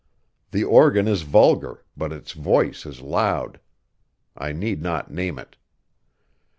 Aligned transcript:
The 0.49 0.63
organ 0.63 1.07
is 1.07 1.21
vulgar, 1.21 1.85
but 1.95 2.11
its 2.11 2.31
voice 2.31 2.87
is 2.87 3.01
loud. 3.01 3.59
I 4.35 4.51
need 4.51 4.81
not 4.81 5.11
name 5.13 5.37
it. 5.37 5.57